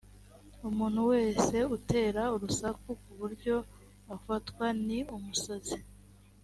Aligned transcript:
umuntu 0.69 1.01
wese 1.11 1.55
utera 1.77 2.23
urusaku 2.35 2.87
ku 3.01 3.11
buryo 3.19 3.55
afatwa 4.15 4.65
ni 4.85 4.99
umusazi 5.15 5.77